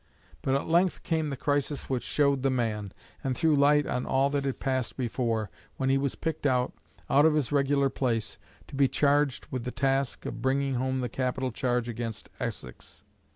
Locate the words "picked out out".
6.15-7.23